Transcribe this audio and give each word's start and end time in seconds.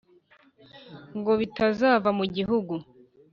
Ngo 1.17 1.31
bitazava 1.41 2.09
mu 2.17 2.25
gihugu, 2.35 2.73